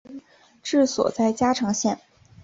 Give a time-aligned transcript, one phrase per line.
[0.63, 1.99] 治所在嘉诚县。